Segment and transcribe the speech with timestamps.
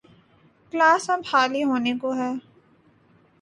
[0.73, 2.31] Glass اب خالی ہونے کو ہے۔